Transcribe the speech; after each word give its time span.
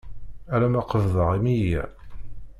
Alama 0.53 0.81
qebḍeɣ 0.89 1.31
meyya. 1.43 1.83